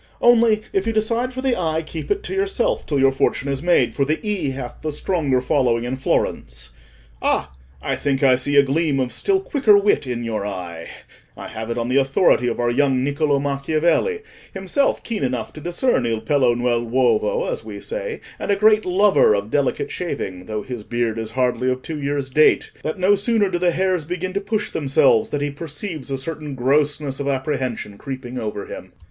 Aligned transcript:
Only, 0.19 0.63
if 0.73 0.87
you 0.87 0.93
decide 0.93 1.31
for 1.31 1.43
the 1.43 1.55
i, 1.55 1.83
keep 1.83 2.09
it 2.09 2.23
to 2.23 2.33
yourself 2.33 2.87
till 2.87 2.97
your 2.97 3.11
fortune 3.11 3.47
is 3.47 3.61
made, 3.61 3.93
for 3.93 4.03
the 4.03 4.17
e 4.27 4.49
hath 4.49 4.77
the 4.81 4.91
stronger 4.91 5.41
following 5.41 5.83
in 5.83 5.95
Florence. 5.95 6.71
Ah! 7.21 7.51
I 7.83 7.95
think 7.95 8.23
I 8.23 8.35
see 8.35 8.55
a 8.55 8.63
gleam 8.63 8.99
of 8.99 9.11
still 9.13 9.39
quicker 9.39 9.77
wit 9.77 10.07
in 10.07 10.23
your 10.23 10.43
eye. 10.43 10.89
I 11.37 11.49
have 11.49 11.69
it 11.69 11.77
on 11.77 11.87
the 11.87 11.97
authority 11.97 12.47
of 12.47 12.59
our 12.59 12.71
young 12.71 13.05
Niccolò 13.05 13.39
Macchiavelli, 13.39 14.23
himself 14.55 15.03
keen 15.03 15.23
enough 15.23 15.53
to 15.53 15.61
discern 15.61 16.07
il 16.07 16.21
pelo 16.21 16.55
nell' 16.57 16.81
uovo, 16.81 17.45
as 17.47 17.63
we 17.63 17.79
say, 17.79 18.21
and 18.39 18.49
a 18.49 18.55
great 18.55 18.85
lover 18.85 19.35
of 19.35 19.51
delicate 19.51 19.91
shaving, 19.91 20.47
though 20.47 20.63
his 20.63 20.81
beard 20.81 21.19
is 21.19 21.29
hardly 21.29 21.69
of 21.69 21.83
two 21.83 21.99
years' 22.01 22.31
date, 22.31 22.71
that 22.81 22.97
no 22.97 23.13
sooner 23.13 23.51
do 23.51 23.59
the 23.59 23.69
hairs 23.69 24.03
begin 24.03 24.33
to 24.33 24.41
push 24.41 24.71
themselves, 24.71 25.29
than 25.29 25.41
he 25.41 25.51
perceives 25.51 26.09
a 26.09 26.17
certain 26.17 26.55
grossness 26.55 27.19
of 27.19 27.27
apprehension 27.27 27.99
creeping 27.99 28.39
over 28.39 28.65
him." 28.65 28.93